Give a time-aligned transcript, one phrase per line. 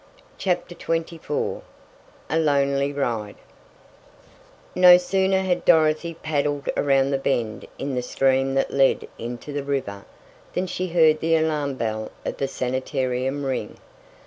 [0.39, 1.61] CHAPTER XXIV
[2.31, 3.35] A LONELY RIDE
[4.73, 9.63] No sooner had Dorothy paddled around the bend in the stream that led into the
[9.63, 10.03] river,
[10.53, 13.77] than she heard the alarm bell of the sanitarium ring.